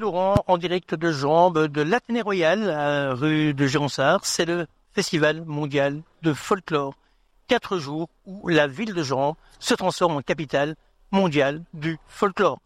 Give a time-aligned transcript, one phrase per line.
[0.00, 4.24] Laurent en direct de Jambes de l'Athénée Royal, à rue de Gironsard.
[4.24, 6.94] C'est le festival mondial de folklore.
[7.48, 10.76] Quatre jours où la ville de Jambes se transforme en capitale
[11.10, 12.58] mondiale du folklore.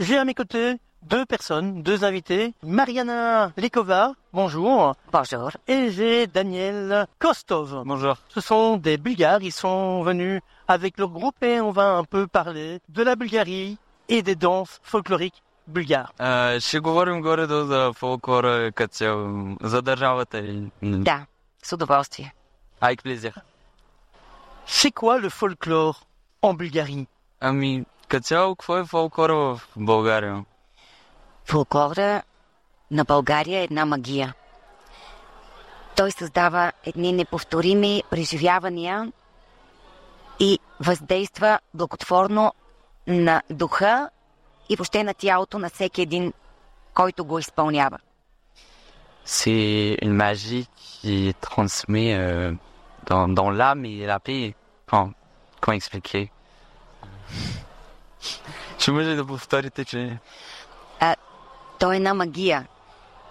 [0.00, 2.54] J'ai à mes côtés deux personnes, deux invités.
[2.62, 4.94] Mariana Likova, bonjour.
[5.12, 5.50] Bonjour.
[5.68, 7.82] Et j'ai Daniel Kostov.
[7.84, 8.16] Bonjour.
[8.28, 12.26] Ce sont des Bulgares, ils sont venus avec leur groupe et on va un peu
[12.26, 13.78] parler de la Bulgarie
[14.08, 16.08] et des danses folkloriques bulgares.
[16.18, 20.70] А, ще говорим горе-долу за фолклора като цяло, за държавата и...
[20.82, 21.26] Да,
[21.62, 22.34] с удоволствие.
[22.80, 23.32] Avec plaisir.
[24.66, 25.96] C'est quoi le folklore
[26.42, 27.06] en Bulgarie
[27.40, 30.44] Ами, като цяло, какво е фолклора в България?
[31.44, 32.22] Фолклора
[32.90, 34.34] на България е една магия.
[35.96, 39.12] Той създава едни неповторими преживявания
[40.40, 42.52] и въздейства благотворно
[43.06, 44.10] на духа
[44.72, 46.32] и въобще на тялото на всеки един,
[46.94, 47.98] който го изпълнява.
[49.24, 52.56] C'est une magie qui transmet euh,
[53.08, 54.54] dans, dans l'âme et la paix.
[54.86, 55.04] Enfin,
[55.60, 56.30] comment expliquer
[58.78, 60.18] Ще може да повторите, че...
[61.78, 62.66] Той е една магия.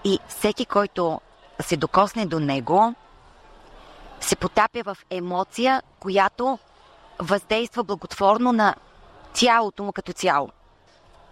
[0.04, 1.22] И всеки, който
[1.60, 2.96] се докосне до него,
[4.22, 6.60] се потапя в емоция, която
[7.20, 8.76] въздейства благотворно на
[9.34, 10.50] тялото му като цяло.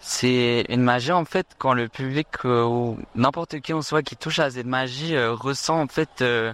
[0.01, 4.17] C'est une magie en fait quand le public euh, ou n'importe qui en soi qui
[4.17, 6.53] touche à cette magie euh, ressent en fait euh,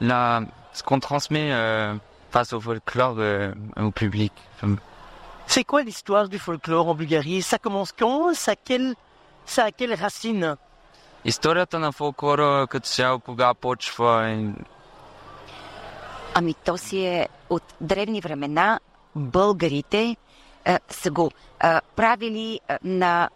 [0.00, 0.42] la,
[0.74, 1.94] ce qu'on transmet euh,
[2.30, 4.32] face au folklore euh, au public.
[4.56, 4.76] Enfin,
[5.46, 8.94] C'est quoi l'histoire du folklore en Bulgarie Ça commence quand ça a, quelle,
[9.46, 10.56] ça a quelle racine
[11.24, 14.48] Историята на фолклора като цяло кога почва и
[16.34, 18.80] Ами то си е от древни времена
[19.16, 20.29] българите а,
[20.90, 21.30] са го
[21.60, 23.28] а, правили а, на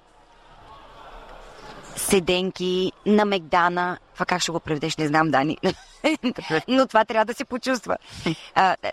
[1.97, 3.99] седенки, на Мегдана.
[4.15, 5.59] Това как ще го преведеш, не знам, Дани.
[6.69, 7.97] Но това трябва да се почувства.
[8.55, 8.93] А, а,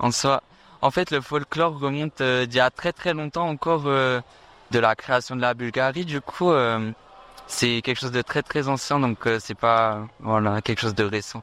[0.00, 0.40] en soi.
[0.80, 4.20] En fait, le folklore remonte euh, d'il y a très très longtemps encore euh,
[4.70, 6.04] de la création de la Bulgarie.
[6.04, 6.92] Du coup, euh,
[7.48, 11.04] c'est quelque chose de très très ancien, donc euh, c'est pas voilà quelque chose de
[11.04, 11.42] récent.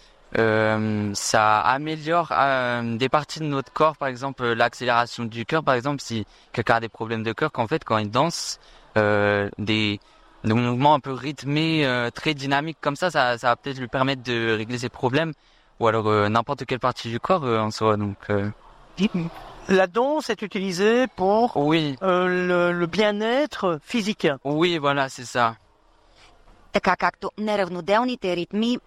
[0.34, 5.74] Ça améliore euh, des parties de notre corps, par exemple euh, l'accélération du cœur, par
[5.74, 8.58] exemple, si quelqu'un a des problèmes de cœur, qu'en fait, quand il danse,
[8.98, 9.98] euh, des,
[10.44, 13.88] des mouvements un peu rythmés, euh, très dynamiques comme ça, ça, ça va peut-être lui
[13.88, 15.32] permettre de régler ses problèmes,
[15.80, 17.96] ou alors euh, n'importe quelle partie du corps euh, en soi.
[17.96, 18.50] Donc, euh,
[19.68, 22.26] La danse est utilisée pour oui, euh,
[22.72, 24.28] le, le bien-être physique.
[24.44, 25.56] oui, voilà, c'est ça.
[26.72, 28.78] Така както неравноделните ритми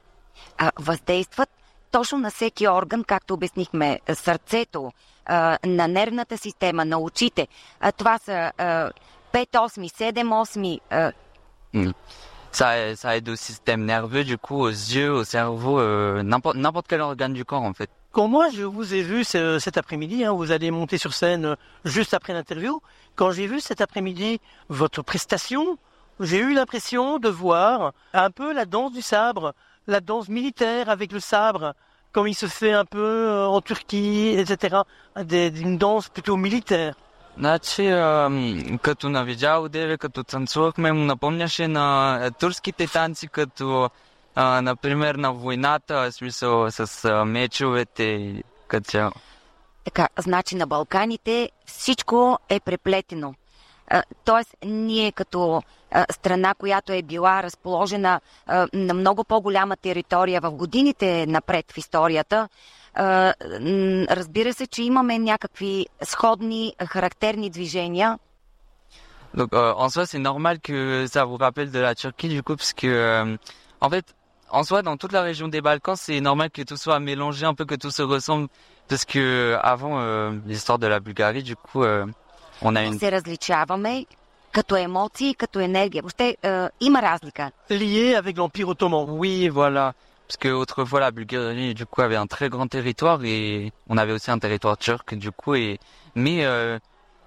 [0.58, 1.50] а, въздействат
[1.92, 4.92] точно на всеки орган, както обяснихме, сърцето,
[5.26, 7.48] а, на нервната система, на очите.
[7.80, 8.92] А, това са а,
[9.34, 11.12] 5 8 7 8 а,
[12.52, 16.88] Ça, ça aide au système nerveux, du coup, aux yeux, au cerveau, euh, n'importe n'importe
[16.90, 17.92] quel organe du corps, en fait.
[18.12, 21.46] Quand moi je vous ai vu ce- cet après-midi, hein, vous allez monter sur scène
[21.46, 21.56] euh,
[21.86, 22.82] juste après l'interview,
[23.16, 25.78] quand j'ai vu cet après-midi votre prestation,
[26.20, 29.54] j'ai eu l'impression de voir un peu la danse du sabre,
[29.87, 31.75] la danse militaire avec le sabre,
[32.13, 34.77] comme il se fait un peu euh, en Turquie, etc.
[35.31, 36.95] Des- Une danse plutôt militaire.
[37.39, 37.83] Значи,
[38.83, 43.91] като на видео деве, като танцувахме, му напомняше на турските танци, като,
[44.35, 49.13] а, например, на войната, в смисъл с а, мечовете и като цяло.
[49.85, 53.35] Така, значи на Балканите всичко е преплетено.
[53.88, 60.42] А, Тоест, ние като а, страна, която е била разположена а, на много по-голяма територия
[60.42, 62.50] в годините напред в историята,
[62.94, 68.20] а, м, разбира се, че имаме някакви сходни а, характерни движения.
[69.36, 72.56] Donc, euh, en soi, c'est normal que ça vous rappelle de la Turquie, du coup,
[72.56, 73.38] parce que, euh,
[73.80, 74.16] en fait,
[74.50, 77.54] en soi, dans toute la région des Balkans, c'est normal que tout soit mélangé, un
[77.54, 78.48] peu que tout se ressemble,
[78.88, 82.08] parce que avant euh, l'histoire de la Bulgarie, du coup, euh,
[82.62, 84.06] on a une Се различаваме
[84.52, 86.02] като емоции, и като енергия.
[86.04, 87.52] Въобще а, има разлика.
[87.70, 89.06] Lié avec l'Empire ottoman.
[89.10, 89.94] Oui, voilà.
[90.28, 94.12] Parce que autrefois, la Bulgarie, du coup, avait un très grand territoire et on avait
[94.12, 95.80] aussi un territoire turc, du coup, et,
[96.14, 96.78] mais, euh,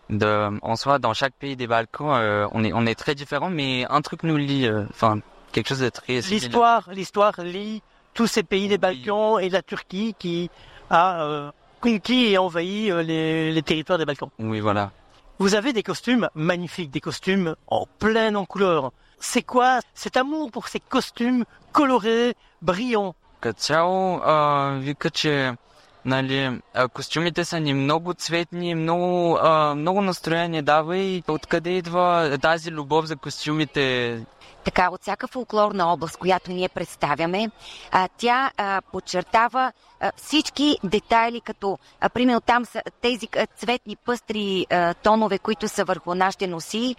[0.09, 0.31] de,
[0.63, 3.87] en soi, dans chaque pays des Balkans, euh, on est, on est très différents, mais
[3.91, 5.19] un truc nous lie, euh, enfin,
[5.53, 6.49] quelque chose de très similaire.
[6.49, 7.83] L'histoire, l'histoire lie
[8.15, 10.49] tous ces pays des Balkans et la Turquie qui
[10.89, 11.51] a euh,
[11.81, 14.31] conquis et envahi euh, les, les territoires des Balkans.
[14.39, 14.93] Oui, voilà.
[15.40, 18.92] Vous avez des costumes magnifiques, des costumes en pleine en couleurs.
[19.20, 23.14] C'est quoi cet amour pour ces costumes colorés, brillants?
[26.08, 26.62] Нали,
[26.94, 33.06] костюмите са ни много цветни, много, а, много настроение дава и откъде идва тази любов
[33.06, 34.26] за костюмите.
[34.64, 37.52] Така, от всяка фолклорна област, която ние представяме,
[38.18, 38.52] тя
[38.92, 39.72] подчертава
[40.16, 41.78] всички детайли, като,
[42.14, 44.66] примерно там са тези цветни пъстри
[45.04, 46.96] тонове, които са върху нашите носи,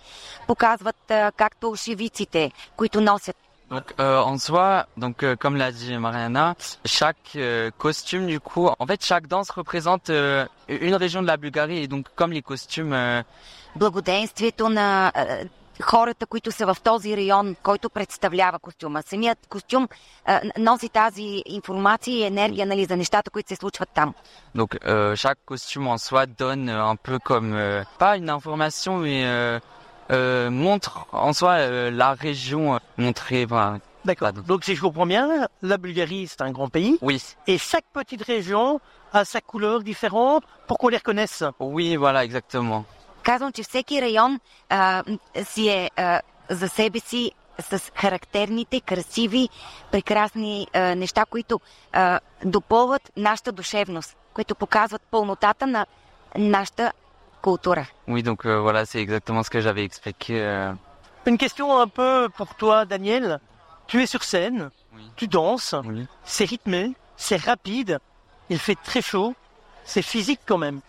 [0.46, 3.36] показват както шивиците, които носят
[3.69, 6.55] Donc, euh, en soi, donc euh, comme l'a dit Mariana,
[6.85, 11.37] chaque euh, costume du coup, en fait, chaque danse représente euh, une région de la
[11.37, 13.23] Bulgarie et donc comme les costumes, euh,
[13.75, 15.25] благоденствието на а,
[15.81, 19.01] хората, които са в този район, който представлява костюма.
[19.01, 19.87] Самият костюм
[20.25, 24.13] а, носи тази информация и енергия нали, за нещата, които се случват там.
[24.55, 28.91] donc euh, chaque costume en soi donne euh, un peu comme euh, pas une information
[29.05, 29.19] mais
[30.11, 33.45] euh, euh, montre en soi euh, la région euh, montrer.
[33.45, 33.79] Voilà.
[34.05, 34.27] D'accord.
[34.33, 34.41] Pardon.
[34.45, 38.23] Donc si je comprends bien, la Bulgarie c'est un grand pays Oui, et chaque petite
[38.23, 38.81] région
[39.13, 41.43] a sa couleur différente pour qu'on les reconnaisse.
[41.59, 42.83] oui, voilà, exactement.
[43.23, 44.39] Казвам, че всеки район
[44.69, 49.49] а, м, си е а, за себе си с характерните, красиви,
[49.91, 51.59] прекрасни а, неща, които
[51.93, 55.85] а, допълват нашата душевност, които показват пълнотата на
[56.37, 56.91] нашата
[58.06, 60.40] oui, donc euh, voilà, c'est exactement ce que j'avais expliqué.
[60.40, 60.72] Euh.
[61.26, 63.40] Une question un peu pour toi, Daniel.
[63.86, 64.70] Tu es sur scène,
[65.16, 65.74] tu danses,
[66.24, 68.00] c'est rythmé, c'est rapide,
[68.50, 69.34] il fait très chaud,
[69.84, 70.80] c'est physique quand même.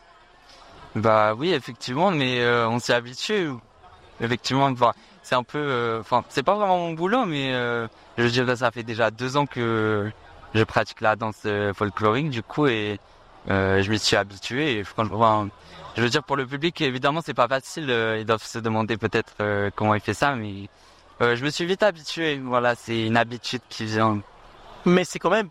[0.95, 3.51] Bah oui, effectivement, mais euh, on s'y habitue.
[4.19, 4.69] Effectivement,
[5.23, 7.53] c'est un peu, enfin, c'est pas vraiment mon boulot, mais
[8.17, 10.11] je dirais ça fait déjà deux ans que
[10.53, 12.99] je pratique la danse folklorique, du coup, et
[13.47, 14.79] je me suis habitué.
[14.79, 14.83] Et
[15.99, 17.89] je veux dire pour le public, évidemment, c'est pas facile.
[17.89, 20.69] euh, ils doivent se demander peut-être euh, comment il fait ça, mais
[21.21, 22.37] euh, je me suis vite habitué.
[22.43, 24.21] Voilà, c'est une habitude qui vient.
[24.85, 25.49] Mais c'est quand même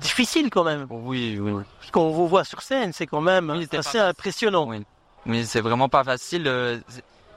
[0.00, 0.86] difficile quand même.
[0.88, 1.62] Oui, oui.
[1.82, 4.66] Ce qu'on vous voit sur scène, c'est quand même Oui, assez impressionnant.
[4.68, 4.84] Oui.
[5.26, 6.50] Mais c'est vraiment pas facile.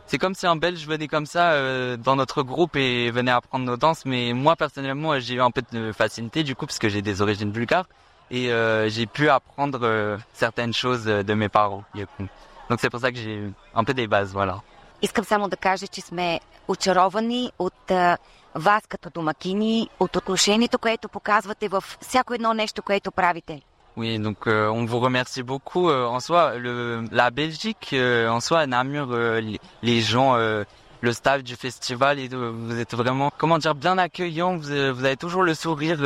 [0.07, 3.77] c'est- comme si un Belge venait comme ça dans notre groupe et venait apprendre nos
[3.77, 4.05] danses.
[4.05, 7.21] Mais moi personnellement, j'ai eu un peu de facilité du coup parce que j'ai des
[7.21, 7.87] origines bulgares
[8.30, 11.84] et euh, j'ai pu apprendre euh, certaines choses euh, de mes parents.
[11.94, 12.26] du coup.
[12.68, 14.60] Donc c'est pour ça que j'ai eu un peu des bases, voilà.
[15.02, 18.18] Искам само да кажа, че сме очаровани от а,
[18.54, 23.62] вас като домакини, от отношението, което показвате в всяко едно нещо, което правите.
[23.98, 25.88] Oui, donc euh, on vous remercie beaucoup.
[25.88, 30.64] Euh, en soi, le, la Belgique, euh, en soi, Namur, euh, les, les gens, euh,
[31.00, 34.56] le staff du festival, et, euh, vous êtes vraiment, comment dire, bien accueillants.
[34.58, 35.98] Vous, euh, vous avez toujours le sourire.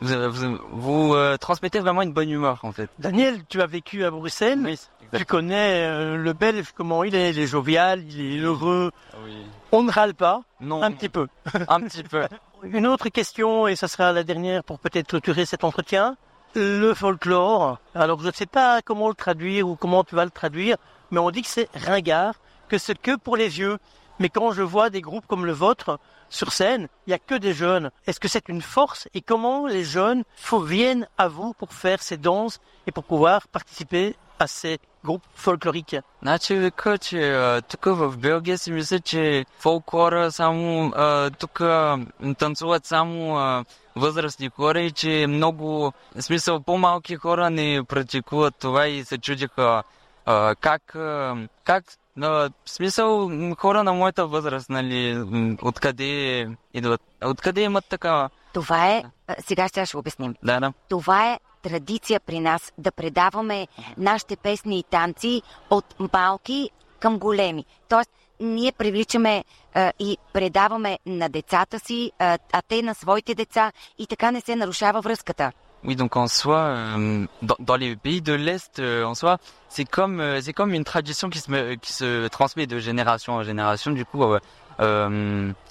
[0.00, 2.90] vous vous, vous, euh, transmettez vraiment une bonne humeur, en fait.
[2.98, 4.60] Daniel, tu as vécu à Bruxelles.
[4.64, 4.78] Oui,
[5.12, 8.90] Tu connais euh, le Belge, comment il est, il est jovial, il est heureux.
[9.24, 9.36] Oui.
[9.72, 11.28] On ne râle pas, Non, un petit peu.
[11.68, 12.22] un petit peu.
[12.64, 16.16] Une autre question, et ça sera la dernière pour peut-être clôturer cet entretien.
[16.56, 20.30] Le folklore, alors je ne sais pas comment le traduire ou comment tu vas le
[20.30, 20.76] traduire,
[21.10, 22.34] mais on dit que c'est ringard,
[22.68, 23.78] que c'est que pour les vieux.
[24.19, 25.99] Mais quand je vois des groupes comme le vôtre
[26.29, 27.89] sur scène, il n'y a que des jeunes.
[28.05, 32.01] Est-ce que c'est une force et comment les jeunes faut- viennent à vous pour faire
[32.01, 37.85] ces danses et pour pouvoir participer à ces groupes folkloriques Значи вика, че а, тук
[37.85, 41.97] в Белгия си мисля, че фолклора само а, тук а,
[42.39, 48.87] танцуват само а, възрастни хора и че много, в смисъл по-малки хора не практикуват това
[48.87, 49.83] и се чудиха
[50.25, 51.83] а, как, а, как
[52.20, 55.24] а, в смисъл хора на моята възраст, нали,
[55.62, 58.30] откъде идват, откъде имат такава.
[58.54, 59.02] Това е,
[59.38, 60.34] сега ще ще обясним.
[60.42, 60.72] Да, да.
[60.88, 63.68] Това е традиция при нас да предаваме
[63.98, 67.64] нашите песни и танци от малки към големи.
[67.88, 69.44] Тоест, ние привличаме
[69.74, 74.40] а, и предаваме на децата си, а, а те на своите деца и така не
[74.40, 75.52] се нарушава връзката.
[75.84, 79.36] Oui, donc en soi, euh, dans, dans les pays de l'Est, euh, en soi,
[79.68, 83.42] c'est comme euh, c'est comme une tradition qui se qui se transmet de génération en
[83.42, 83.90] génération.
[83.90, 84.24] Du coup,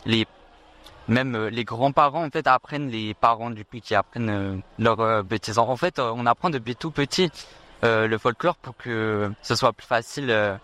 [0.06, 0.26] les
[1.10, 5.72] même les grands-parents en fait apprennent les parents du coup qui apprennent leurs petits enfants.
[5.74, 7.30] En fait, on apprend depuis tout petit
[7.82, 10.58] le folklore pour que ce soit plus facile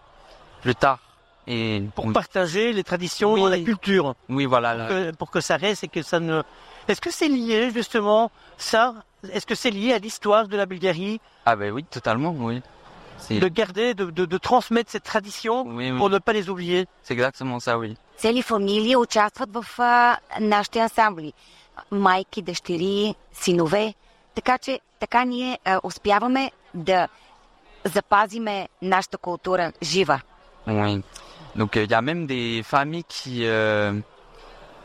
[0.62, 1.00] plus tard.
[1.48, 3.42] Et Pour partager les traditions Oui.
[3.48, 4.14] et la culture.
[4.30, 4.88] oui, voilà.
[4.88, 6.44] que- pour que ça reste et que ça ne.
[6.89, 8.95] Est-ce que c'est lié justement ça
[9.33, 12.63] Est-ce que c'est lié à l'histoire de la Bulgarie Ah ben oui, totalement, oui.
[13.19, 15.99] C'est de garder, de, de, de transmettre cette tradition oui, oui.
[15.99, 17.97] pour ne pas les oublier c'est exactement ça, oui.
[18.17, 21.33] Цели фамилии участват в а, нашите ансамбли.
[21.91, 23.95] майки, дъщери, синове.
[24.35, 27.09] Така че така ние а, успяваме да
[27.85, 30.21] запазиме нашата култура жива.
[30.67, 31.03] Oui.
[31.57, 33.93] Donc il y a même des familles qui euh,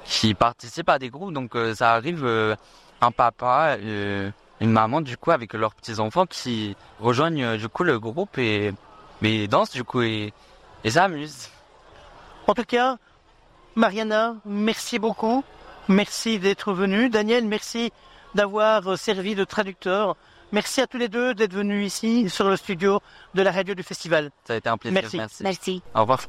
[0.04, 1.32] qui participent à des groupes.
[1.32, 2.54] Donc euh, ça arrive euh,
[3.00, 4.30] un papa, euh,
[4.60, 8.38] une maman du coup avec leurs petits enfants qui rejoignent euh, du coup le groupe
[8.38, 8.72] et
[9.20, 10.32] mais dansent du coup et
[10.84, 11.48] et s'amusent.
[12.46, 12.98] En tout cas,
[13.74, 15.42] Mariana, merci beaucoup.
[15.88, 17.08] Merci d'être venu.
[17.08, 17.92] Daniel, merci
[18.34, 20.16] d'avoir servi de traducteur.
[20.54, 23.00] Merci à tous les deux d'être venus ici sur le studio
[23.34, 24.30] de la radio du festival.
[24.46, 25.02] Ça a été un plaisir.
[25.12, 25.42] Merci.
[25.42, 25.82] Merci.
[25.96, 26.20] Au revoir.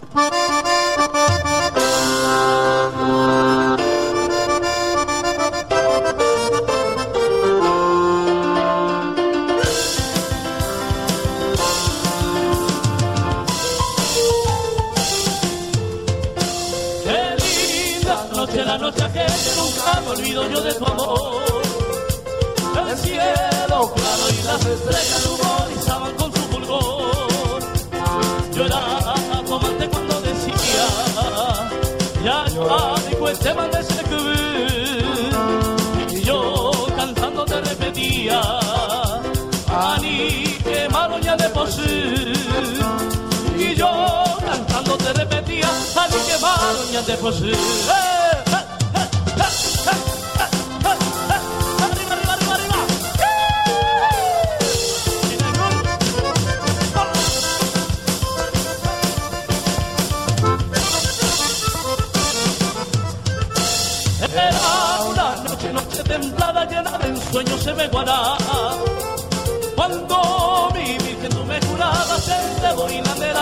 [24.56, 27.60] Las estrellas ruborizaban con su fulgor.
[28.54, 28.82] Yo era
[29.46, 30.86] tu amante cuando decía,
[32.24, 34.02] ya yo amigo este mal de ese
[36.16, 38.42] Y yo cantando te repetía,
[39.68, 42.34] Ani, qué malo ya de sí.
[43.58, 47.34] Y yo cantando te repetía, ay qué malo ya de por
[67.36, 68.38] ensueños se me guarda.
[69.76, 72.88] Cuando mi virgen tú me jurabas el dedo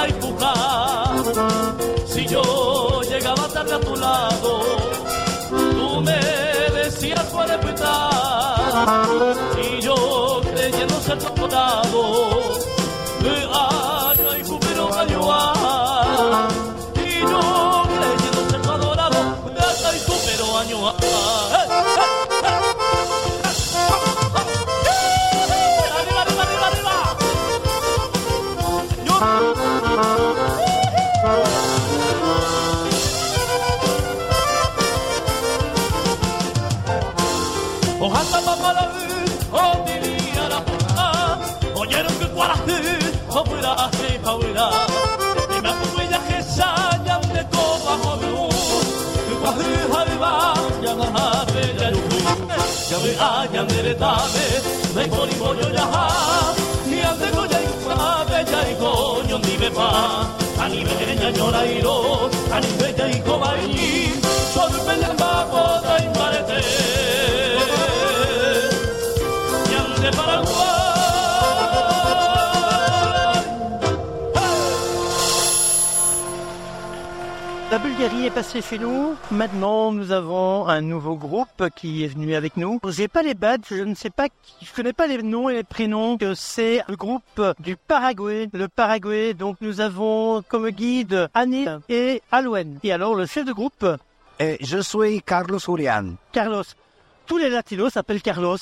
[0.07, 0.53] y puja.
[2.07, 4.61] Si yo llegaba tarde a tu lado,
[5.49, 6.19] tú me
[6.81, 9.05] decías cuál respetar.
[9.61, 12.39] Y yo creyendo ser tu apodado,
[13.21, 13.35] me
[14.09, 15.21] año y júbilo año
[16.95, 21.62] Y yo creyendo ser adorado, me año y júbilo año
[53.01, 54.25] שמעניה מרתאבה
[54.95, 56.55] מפולי בוליו להב
[56.87, 57.65] יעבד גולי
[58.27, 60.23] וג'י גון יומי במה
[60.59, 64.21] אני בעין יניון העילות אני בג'י קומאים
[64.53, 66.59] שור בלם בעבוד אין מרתא
[69.71, 70.92] ים לפרנוואר
[77.73, 79.15] La Bulgarie est passée chez nous.
[79.31, 82.79] Maintenant, nous avons un nouveau groupe qui est venu avec nous.
[82.89, 84.27] J'ai pas les badges, je ne sais pas,
[84.61, 86.15] je connais pas les noms et les prénoms.
[86.35, 88.47] C'est le groupe du Paraguay.
[88.53, 89.33] Le Paraguay.
[89.33, 92.77] Donc, nous avons comme guide Annie et Alouen.
[92.83, 93.83] Et alors, le chef de groupe,
[94.39, 96.17] Eh, je suis Carlos Julián.
[96.31, 96.65] Carlos.
[97.25, 98.57] Tous les latinos s'appellent Carlos.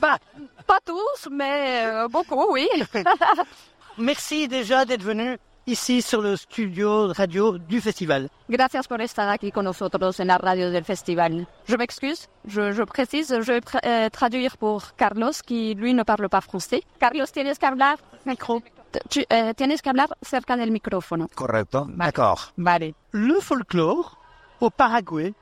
[0.00, 0.18] Pas,
[0.66, 2.68] pas tous, mais euh, beaucoup, oui.
[3.98, 5.38] Merci déjà d'être venu
[5.68, 8.30] ici sur le studio radio du festival.
[8.48, 11.46] Gracias por estar aquí con nosotros en la radio del festival.
[11.66, 16.02] Je m'excuse, je, je précise, je vais tra- euh, traduire pour Carlos, qui lui ne
[16.04, 16.82] parle pas français.
[16.98, 18.62] Carlos, tienes que hablar, micro.
[19.10, 21.28] Tu, eh, tienes que hablar cerca del micrófono.
[21.34, 21.86] ¿Correcto?
[21.90, 22.52] D'accord.
[22.56, 22.94] Vale.
[23.12, 24.16] Le folklore
[24.60, 25.34] au Paraguay,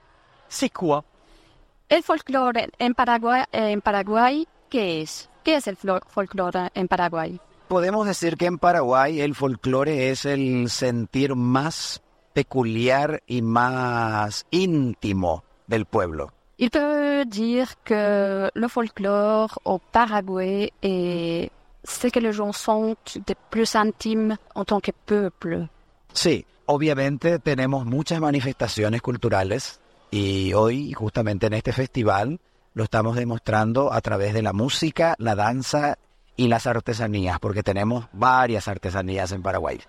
[0.48, 1.04] c'est quoi?
[1.88, 5.30] El folclore en Paraguay, en Paraguay, ¿qué es?
[5.44, 7.38] ¿Qué es el folclore en Paraguay?
[7.68, 12.00] Podemos decir que en Paraguay el folclore es el sentir más
[12.32, 16.32] peculiar y más íntimo del pueblo.
[16.58, 21.50] Il peut dire que le folklore au Paraguay est
[21.84, 22.52] ce que les gens
[23.26, 25.68] de plus en tant que peuple.
[26.12, 32.40] Sí, obviamente tenemos muchas manifestaciones culturales y hoy, justamente en este festival,
[32.74, 35.98] lo estamos demostrando a través de la música, la danza
[36.36, 39.80] y las artesanías, porque tenemos varias artesanías en Paraguay.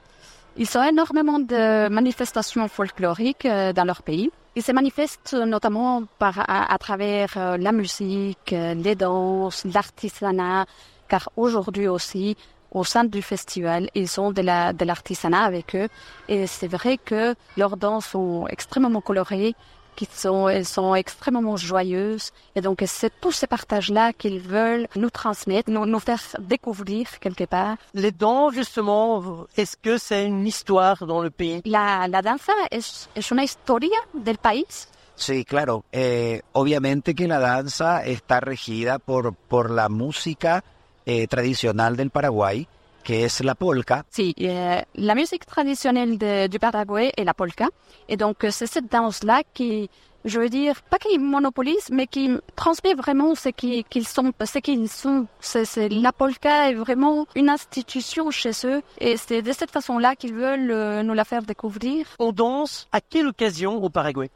[0.59, 4.31] Ils ont énormément de manifestations folkloriques euh, dans leur pays.
[4.55, 10.65] Ils se manifestent notamment à, travers euh, la musique, euh, les danses, l'artisanat,
[11.07, 12.35] car aujourd'hui aussi,
[12.71, 15.89] au sein du festival, ils ont de de l'artisanat avec eux.
[16.27, 19.53] Et c'est vrai que leurs danses sont extrêmement colorées
[19.97, 22.31] qui sont, elles sont extrêmement joyeuses.
[22.55, 27.43] Et donc, c'est tous ces partages-là qu'ils veulent nous transmettre, nous, nous faire découvrir quelque
[27.43, 27.75] part.
[27.93, 31.61] Les danses, justement, est-ce que c'est une histoire dans le pays?
[31.65, 34.87] La, la danza es, es una historia del país.
[35.15, 35.83] Sí, claro.
[35.91, 40.63] Eh, obviamente que la danza está regida por, por la música
[41.07, 42.67] eh, tradicional del Paraguay,
[43.07, 44.03] que es la polka.
[44.17, 47.67] Si, euh, la musique traditionnelle de- du Paraguay est la polka.
[48.09, 49.89] Et donc, euh, c'est cette danse-là qui,
[50.25, 52.25] je veux dire, pas qui monopolise, mais qui
[52.61, 54.33] transmet vraiment ce qui- qu'ils sont.
[54.53, 55.25] Ce qu'ils sont.
[55.39, 58.81] C'est, la polka est vraiment une institution chez eux.
[58.99, 62.05] Et c'est de cette façon-là qu'ils veulent euh, nous la faire découvrir.
[62.19, 64.29] On danse à quelle occasion au Paraguay?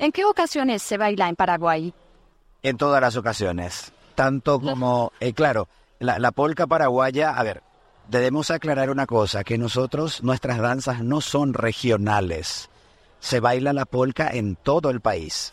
[0.00, 1.92] ¿En qué ocasiones se baila en Paraguay?
[2.64, 3.90] En todas las ocasiones.
[4.14, 5.66] Tanto como, eh, claro,
[6.00, 7.62] la, la polka paraguaya, a ver,
[8.12, 12.68] debemos aclarar una cosa, que nosotros, nuestras danzas no son regionales.
[13.20, 15.52] Se baila la polka en todo el país.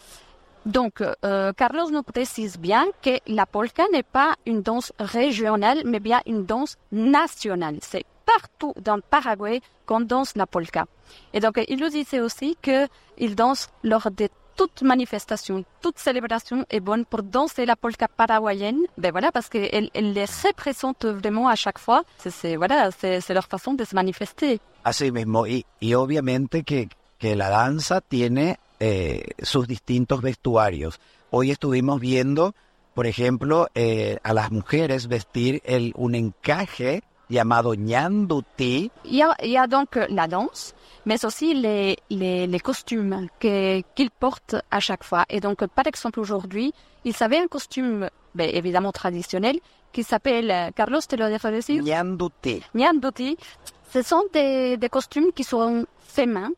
[0.66, 6.02] Donc, euh, Carlos nous précise bien que la polka n'est pas une danse régionale, mais
[6.02, 7.78] bien une danse nationale.
[7.82, 10.86] C'est partout dans le Paraguay qu'on danse la polka.
[11.34, 14.28] Et donc, il nous disait aussi qu'il danse lors de
[14.60, 18.82] toute manifestation, toute célébration est bonne pour danser la polka paraguayenne.
[18.98, 22.04] Ben voilà, parce elle les représente vraiment à chaque fois.
[22.18, 24.60] C'est, voilà, c'est leur façon de se manifester.
[24.84, 31.00] Así mismo, y, y obviamente que, que la danza tiene eh, sus distintos vestuarios.
[31.32, 32.54] Hoy estuvimos viendo,
[32.96, 39.36] por ejemplo, eh, a las mujeres vestir el, un encaje llamado ñanduti, Il y a,
[39.44, 40.74] il y a donc euh, la danse,
[41.06, 45.26] mais aussi les, les, les costumes qu'ils portent à chaque fois.
[45.30, 46.74] Et donc, par exemple, aujourd'hui,
[47.06, 49.60] ils avaient un costume, ben, évidemment traditionnel,
[49.92, 52.62] qui s'appelle, euh, Carlos, te le dejo decir, ñanduti.
[52.76, 53.38] Nyanduti.
[53.92, 56.52] Ce sont des, des costumes qui sont faits main,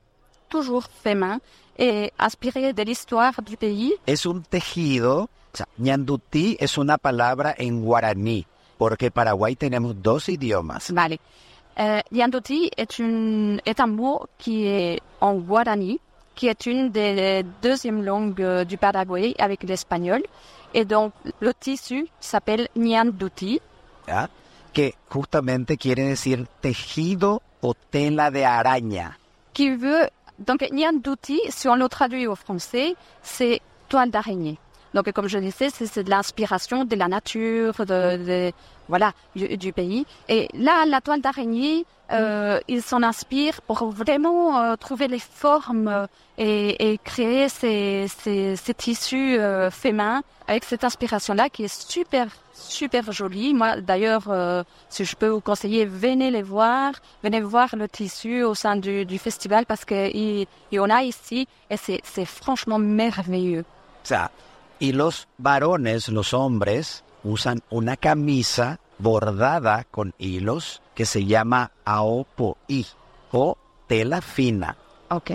[0.49, 1.39] toujours faits main,
[1.77, 3.93] et inspirés de l'histoire du pays.
[4.05, 8.45] Es un tejido, o sea, ñanduti es una palabra en guaraní,
[8.81, 10.91] porque Paraguay tenemos dos idiomas.
[10.91, 11.19] Vale.
[11.77, 15.99] Euh, Nyanduti est, une, est un mot qui est en guarani,
[16.33, 20.23] qui est une des deuxièmes langues du Paraguay avec l'espagnol.
[20.73, 23.61] Et donc, le tissu s'appelle Nyanduti.
[24.07, 24.31] ¿ya?
[24.73, 29.15] que justamente quiere decir tejido o tela de araña.
[29.53, 34.57] qui veut donc Nyanduti, si on le traduit au français, c'est toile d'araignée.
[34.93, 38.51] Donc comme je disais, c'est de l'inspiration de la nature, de, de-
[38.89, 40.05] voilà du, du pays.
[40.27, 45.87] Et là, la toile d'araignée, euh, il s'en inspire pour vraiment euh, trouver les formes
[45.87, 51.63] euh, et, et créer ces, ces, ces tissus euh, faits main avec cette inspiration-là qui
[51.63, 53.53] est super super jolie.
[53.53, 56.91] Moi, d'ailleurs, euh, si je peux vous conseiller, venez les voir,
[57.23, 60.89] venez voir le tissu au sein du, du festival parce que il, il y en
[60.89, 63.63] a ici et c'est c'est franchement merveilleux.
[64.03, 64.27] Sea,
[64.81, 72.85] y los varones, los hombres, usan una camisa bordada con hilos que se llama aopo'i
[73.31, 73.55] o
[73.87, 74.75] tela fina.
[75.09, 75.31] Ok.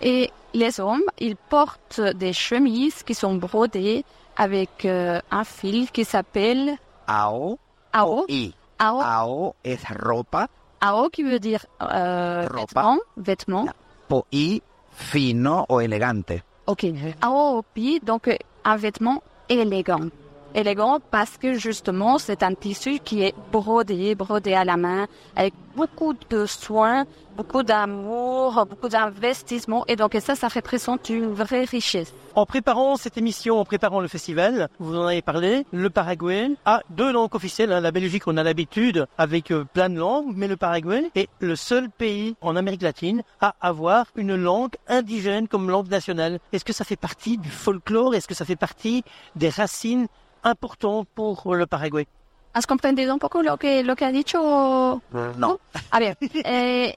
[0.00, 4.04] Et les hommes, ils portent des chemises qui sont brodées
[4.36, 7.58] avec euh, un fil qui s'appelle ao.
[7.92, 8.54] Aopo'i.
[8.80, 10.48] Ao, Ao es ropa,
[10.80, 12.82] ao qui veut dire euh, Ropa.
[12.82, 13.66] vêtements, vêtements.
[14.08, 16.44] po'i fino o elegante.
[16.66, 16.84] Ok.
[17.20, 18.28] Aopi, donc
[18.64, 20.08] un vêtement élégant.
[20.54, 25.06] Élégant parce que justement c'est un tissu qui est brodé, brodé à la main,
[25.36, 27.04] avec beaucoup de soin,
[27.36, 29.84] beaucoup d'amour, beaucoup d'investissement.
[29.86, 32.12] Et donc ça, ça représente une vraie richesse.
[32.34, 36.82] En préparant cette émission, en préparant le festival, vous en avez parlé, le Paraguay a
[36.90, 37.72] deux langues officielles.
[37.72, 37.80] hein.
[37.80, 41.54] La Belgique, on a l'habitude avec euh, plein de langues, mais le Paraguay est le
[41.54, 46.40] seul pays en Amérique latine à avoir une langue indigène comme langue nationale.
[46.52, 48.14] Est-ce que ça fait partie du folklore?
[48.14, 49.04] Est-ce que ça fait partie
[49.36, 50.08] des racines
[50.50, 52.06] importantes pour le Paraguay
[52.54, 55.00] ¿Has comprendido un poco lo que, lo que ha dicho?
[55.36, 55.60] No.
[55.90, 56.96] A ver, eh,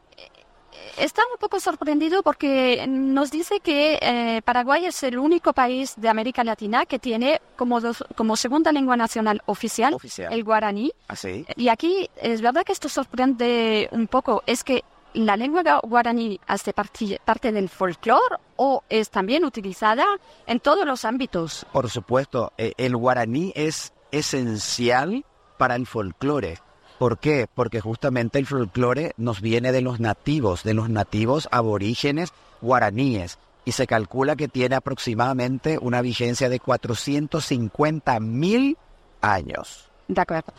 [0.97, 6.09] está un poco sorprendido porque nos dice que eh, Paraguay es el único país de
[6.09, 10.31] América Latina que tiene como, dos- como segunda lengua nacional oficial Oficial.
[10.33, 10.91] el guaraní.
[11.07, 11.45] Así.
[11.57, 14.41] Y aquí es verdad que esto sorprende un poco.
[14.47, 20.05] Es que la lengua guaraní hace parte del folclore o es también utilizada
[20.47, 21.65] en todos los ámbitos.
[21.71, 25.25] Por supuesto, eh, el guaraní es esencial
[25.57, 26.59] para el folclore.
[26.97, 27.47] ¿Por qué?
[27.53, 33.39] Porque justamente el folclore nos viene de los nativos, de los nativos aborígenes guaraníes.
[33.65, 38.77] Y se calcula que tiene aproximadamente una vigencia de 450 mil
[39.21, 39.89] años.
[40.07, 40.53] De acuerdo.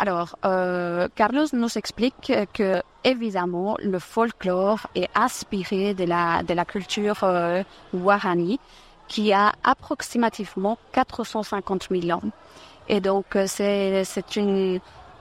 [0.00, 6.64] Alors, euh, Carlos nous explique que, évidemment, le folklore est inspiré de la, de la
[6.64, 8.60] culture euh, Guarani,
[9.08, 12.22] qui a approximativement 450 000 ans.
[12.88, 14.04] Et donc, euh, c'est,
[14.36, 14.78] une,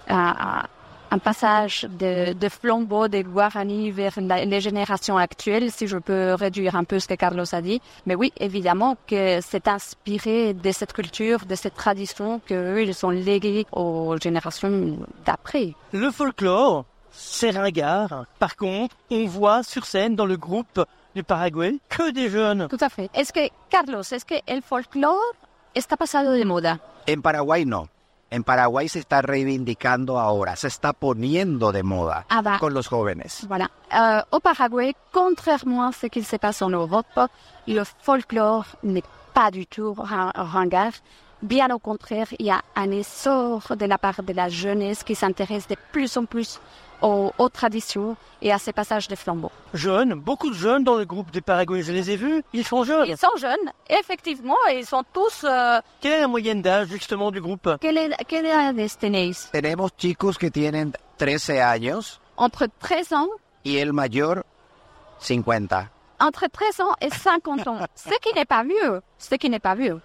[0.09, 0.63] un,
[1.09, 6.33] un passage de, de flambeau des Guarani vers la- les générations actuelles, si je peux
[6.33, 7.81] réduire un peu ce que Carlos a dit.
[8.05, 13.09] Mais oui, évidemment que c'est inspiré de cette culture, de cette tradition qu'eux, ils sont
[13.09, 15.73] légués aux générations d'après.
[15.93, 18.25] Le folklore, c'est ringard.
[18.37, 20.83] Par contre, on voit sur scène dans le groupe
[21.15, 22.67] du Paraguay que des jeunes.
[22.69, 23.09] Tout à fait.
[23.15, 25.33] Est-ce que, Carlos, est-ce que el folclore
[25.73, 26.77] está pasado de moda?
[27.09, 27.87] En Paraguay no.
[28.29, 33.45] En Paraguay se está reivindicando ahora, se está poniendo de moda Ah con los jóvenes.
[33.47, 33.69] Voilà.
[33.93, 37.19] Euh, au Paraguay, contrairement à ce qu'il se passe en Europe,
[37.67, 40.91] le folklore n'est pas du tout rin- ringard.
[41.41, 45.15] Bien au contraire, il y a un essor de la part de la jeunesse qui
[45.15, 46.59] s'intéresse de plus en plus
[47.01, 49.51] aux, aux traditions et à ces passages de flambeaux.
[49.73, 51.81] Jeunes, beaucoup de jeunes dans le groupe du Paraguay.
[51.83, 53.05] Je les ai vus, ils sont jeunes.
[53.07, 55.43] Ils sont jeunes, effectivement, et ils sont tous...
[55.43, 57.69] euh, Quelle est la moyenne d'âge justement du groupe?
[57.81, 63.27] quelle est, quelle edad tenéis Tenemos chicos que tienen 13 años Entre 13 ans
[63.65, 64.43] y el mayor
[65.19, 65.73] 50.
[66.19, 67.79] entre 13 ans et 50 ans.
[67.95, 69.01] Ce qui n'est pas vieux.
[69.17, 69.99] Ce qui n'est pas vieux.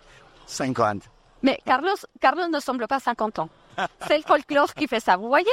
[0.46, 1.02] 50.
[1.42, 3.48] Mais Carlos, Carlos ne semble pas 50 ans.
[4.06, 5.46] C'est le folklore qui fait ça, vous voyez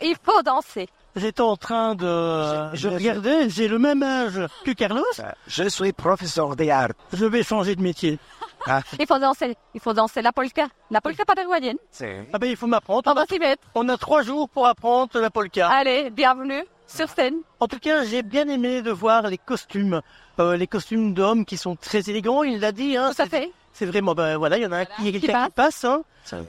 [0.00, 0.88] Il faut danser.
[1.16, 2.06] J'étais en train de...
[2.74, 5.02] Je je- regardais, j'ai le même âge que Carlos.
[5.48, 6.90] Je suis professeur d'art.
[7.12, 8.18] Je vais changer de métier.
[8.66, 9.56] Ah, Il faut danser.
[9.74, 10.68] Il faut danser la polka.
[10.90, 11.78] La polka paraguayenne.
[12.32, 13.02] Ah ben il faut m'apprendre.
[13.10, 13.62] On va s'y mettre.
[13.74, 15.68] On a trois jours pour apprendre la polka.
[15.68, 17.36] Allez, bienvenue sur scène.
[17.58, 20.02] En tout cas, j'ai bien aimé de voir les costumes,
[20.38, 22.42] euh, les costumes d'hommes qui sont très élégants.
[22.42, 23.12] Il l'a dit, hein.
[23.16, 23.50] Tout à fait.
[23.72, 26.02] C'est vraiment, ben voilà, il y en a un, Qui quelqu'un qui passe, hein.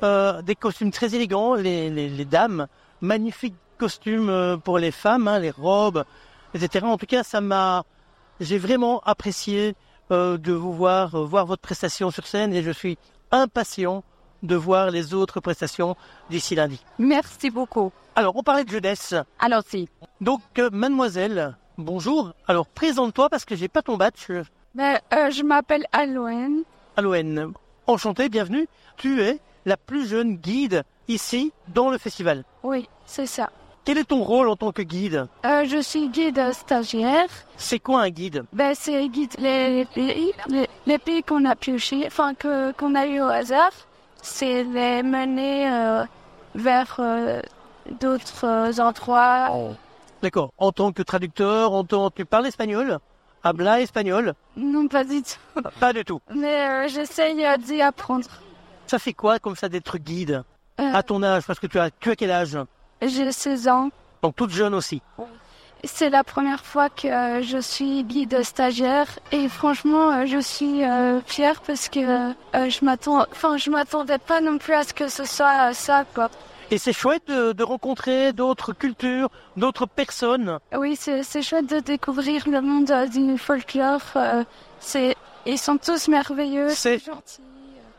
[0.04, 2.68] Euh, des costumes très élégants, les, les, les dames,
[3.00, 6.04] magnifiques costumes euh, pour les femmes, hein, les robes,
[6.54, 6.86] etc.
[6.86, 7.84] En tout cas, ça m'a,
[8.40, 9.76] j'ai vraiment apprécié
[10.12, 12.98] euh, de vous voir, euh, voir votre prestation sur scène, et je suis
[13.32, 14.04] impatient
[14.44, 15.96] de voir les autres prestations
[16.30, 16.84] d'ici lundi.
[17.00, 17.92] Merci beaucoup.
[18.16, 19.14] Alors, on parlait de jeunesse.
[19.40, 19.88] Alors si.
[20.20, 22.34] Donc, euh, mademoiselle, bonjour.
[22.48, 24.32] Alors, présente-toi parce que j'ai pas ton badge.
[24.76, 26.64] Ben, euh, je m'appelle Alouen.
[27.88, 28.68] Enchanté, bienvenue.
[28.98, 32.44] Tu es la plus jeune guide ici dans le festival.
[32.64, 33.50] Oui, c'est ça.
[33.84, 35.28] Quel est ton rôle en tant que guide?
[35.44, 37.30] Euh, je suis guide stagiaire.
[37.58, 38.44] C'est quoi un guide?
[38.54, 43.08] Ben, c'est guide les, pays, les, les pays qu'on a pioché, enfin que qu'on a
[43.08, 43.72] eu au hasard,
[44.22, 46.04] c'est les mener euh,
[46.54, 47.42] vers euh,
[48.00, 49.50] d'autres endroits.
[50.22, 50.52] D'accord.
[50.60, 52.12] En tant que traducteur, en tant...
[52.12, 53.00] tu parles espagnol?
[53.44, 55.62] Habla espagnol Non, pas du tout.
[55.80, 56.22] Pas du tout.
[56.34, 58.28] Mais euh, j'essaye euh, d'y apprendre.
[58.88, 60.44] Ça fait quoi comme ça d'être guide
[60.80, 62.58] Euh, À ton âge, parce que tu as, tu as quel âge?
[63.02, 63.90] J'ai 16 ans.
[64.22, 65.02] Donc toute jeune aussi.
[65.84, 70.82] C'est la première fois que euh, je suis guide stagiaire et franchement, je suis
[71.26, 72.00] fière parce que
[72.54, 76.30] je m'attends, enfin, je m'attendais pas non plus à ce que ce soit ça, quoi.
[76.72, 80.58] Et c'est chouette de, de rencontrer d'autres cultures, d'autres personnes.
[80.74, 84.02] Oui, c'est chouette de découvrir le monde euh, du folklore.
[84.16, 84.44] euh,
[84.80, 86.70] c'est, ils sont tous merveilleux.
[86.70, 87.42] C'est- gentils.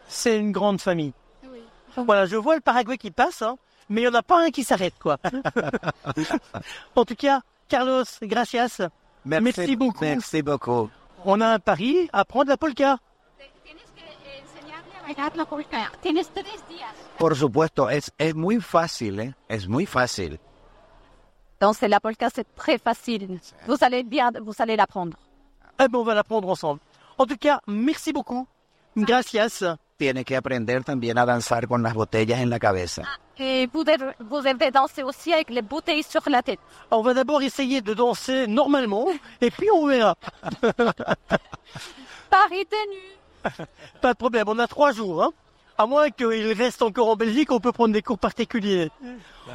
[0.08, 1.12] C'est une grande famille.
[1.50, 1.58] Oui.
[1.96, 3.56] Voilà, je vois le Paraguay qui passe, hein,
[3.88, 5.18] mais il n'y en a pas un qui s'arrête, quoi.
[6.96, 8.88] en tout cas, Carlos, gracias.
[9.24, 9.98] Merci beaucoup.
[10.04, 10.90] Merci beaucoup.
[11.24, 12.98] On a un pari à prendre la polka.
[15.04, 15.92] Tienes que enseñarle a bailar la polka.
[16.00, 16.90] Tienes tres días.
[17.18, 19.34] Por supuesto, es, es muy fácil, ¿eh?
[19.48, 20.40] Es muy fácil.
[21.60, 23.40] Danser la polka, c'est très facile.
[23.66, 25.16] Vous allez bien, vous allez l'apprendre.
[25.78, 26.80] Eh ben, on va la prendre ensemble.
[27.18, 28.46] En tout cas, merci beaucoup.
[28.96, 29.64] Gracias.
[29.96, 33.02] Tiene que aprender también a danzar con las botellas en la cabeza.
[33.38, 36.58] Et vous devez, vous devez danser aussi avec les bouteilles sur la tête.
[36.90, 39.06] On va d'abord essayer de danser normalement,
[39.40, 40.16] et puis on verra.
[42.30, 42.98] Paris tenu.
[44.00, 45.22] Pas de problème, on a trois jours.
[45.22, 45.32] Hein.
[45.78, 48.90] À moins qu'il reste encore en Belgique, on peut prendre des cours particuliers.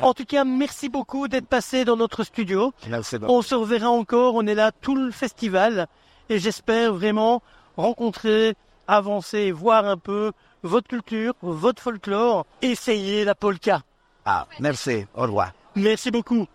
[0.01, 2.73] En tout cas, merci beaucoup d'être passé dans notre studio.
[2.89, 3.17] Merci.
[3.21, 5.87] On se reverra encore, on est là tout le festival.
[6.29, 7.41] Et j'espère vraiment
[7.77, 8.55] rencontrer,
[8.87, 10.31] avancer, voir un peu
[10.63, 13.83] votre culture, votre folklore, essayer la polka.
[14.25, 15.05] Ah, merci.
[15.15, 15.51] Au revoir.
[15.75, 16.47] Merci beaucoup.